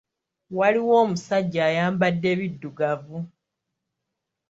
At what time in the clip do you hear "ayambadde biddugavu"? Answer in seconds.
1.69-3.17